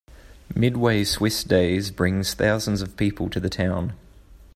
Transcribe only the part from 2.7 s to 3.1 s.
of